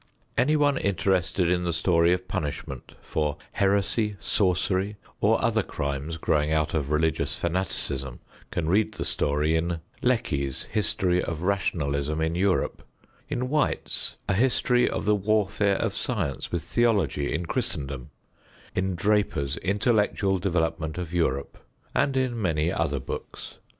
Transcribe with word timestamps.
Anyone 0.35 0.79
interested 0.79 1.47
in 1.47 1.63
the 1.63 1.71
story 1.73 2.11
of 2.11 2.27
punishment 2.27 2.95
for 3.03 3.37
heresy, 3.51 4.15
sorcery 4.19 4.97
or 5.19 5.39
other 5.45 5.61
crimes 5.61 6.17
growing 6.17 6.51
out 6.51 6.73
of 6.73 6.89
religious 6.89 7.35
fanaticism, 7.35 8.19
can 8.49 8.67
read 8.67 8.93
the 8.95 9.05
story 9.05 9.53
in 9.55 9.79
Lecky's 10.01 10.63
History 10.63 11.21
of 11.21 11.43
Rationalism 11.43 12.19
in 12.19 12.33
Europe, 12.33 12.81
in 13.29 13.47
White's 13.47 14.15
A 14.27 14.33
History 14.33 14.89
of 14.89 15.05
the 15.05 15.13
Warfare 15.13 15.75
of 15.75 15.95
Science 15.95 16.51
with 16.51 16.63
Theology 16.63 17.31
in 17.31 17.45
Christendom, 17.45 18.09
in 18.73 18.95
Draper's 18.95 19.55
Intellectual 19.57 20.39
Development 20.39 20.97
of 20.97 21.13
Europe, 21.13 21.59
and 21.93 22.17
in 22.17 22.41
many 22.41 22.71
other 22.73 22.99
books. 22.99 23.59